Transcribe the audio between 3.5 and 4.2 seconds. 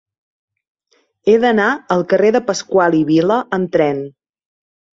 amb tren.